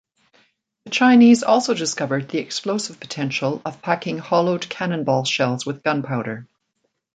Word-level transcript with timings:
The 0.85 0.89
Chinese 0.89 1.43
also 1.43 1.75
discovered 1.75 2.27
the 2.27 2.39
explosive 2.39 2.99
potential 2.99 3.61
of 3.63 3.83
packing 3.83 4.17
hollowed 4.17 4.67
cannonball 4.67 5.25
shells 5.25 5.63
with 5.63 5.83
gunpowder. 5.83 6.47